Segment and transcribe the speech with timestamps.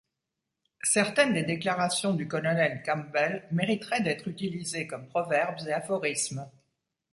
[0.81, 6.49] Certaines des déclarations du colonel Campbell mériteraient d'être utilisées comme proverbes et aphorismes.